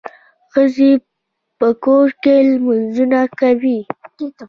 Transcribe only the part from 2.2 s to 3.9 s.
کي لمونځونه کوي.